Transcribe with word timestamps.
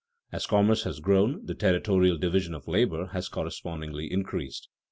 _As 0.33 0.47
commerce 0.47 0.81
has 0.85 0.99
grown, 0.99 1.45
the 1.45 1.53
territorial 1.53 2.17
division 2.17 2.55
of 2.55 2.67
labor 2.67 3.09
has 3.13 3.29
correspondingly 3.29 4.11
increased. 4.11 4.67